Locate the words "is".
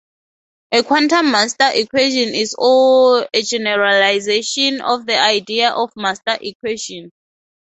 2.33-2.55